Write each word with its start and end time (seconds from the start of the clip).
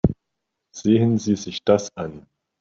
Sehen 0.71 1.19
Sie 1.19 1.35
sich 1.35 1.63
das 1.63 1.95
an. 1.95 2.25